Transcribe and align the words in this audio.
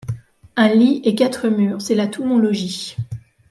Un 0.55 0.73
lit 0.73 0.99
et 1.03 1.13
quatre 1.13 1.47
murs, 1.47 1.79
c'est 1.79 1.93
là 1.93 2.07
tout 2.07 2.23
mon 2.23 2.39
logis. 2.39 2.97